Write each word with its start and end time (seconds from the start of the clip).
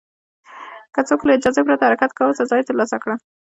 که 0.93 1.01
څوک 1.09 1.21
له 1.23 1.31
اجازې 1.37 1.61
پرته 1.67 1.87
حرکت 1.89 2.11
کاوه، 2.17 2.37
سزا 2.39 2.55
یې 2.57 2.67
ترلاسه 2.69 2.97
کړه. 3.03 3.15